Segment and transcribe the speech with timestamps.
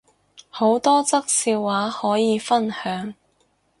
[0.49, 3.13] 好多則笑話可以分享